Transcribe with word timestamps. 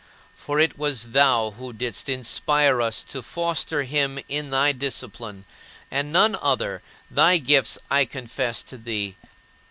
For 0.33 0.59
it 0.59 0.79
was 0.79 1.11
thou 1.11 1.51
who 1.51 1.73
didst 1.73 2.09
inspire 2.09 2.81
us 2.81 3.03
to 3.03 3.21
foster 3.21 3.83
him 3.83 4.17
in 4.27 4.49
thy 4.49 4.71
discipline, 4.71 5.45
and 5.91 6.11
none 6.11 6.35
other 6.41 6.81
thy 7.11 7.37
gifts 7.37 7.77
I 7.91 8.05
confess 8.05 8.63
to 8.63 8.79
thee. 8.79 9.15